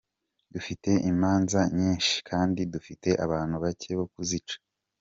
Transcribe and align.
Dufite 0.53 0.89
imanza 1.11 1.59
nyinshi, 1.77 2.15
kandi 2.29 2.61
dufite 2.73 3.09
abantu 3.25 3.55
bake 3.63 3.89
bo 3.97 4.05
kuzica. 4.13 4.55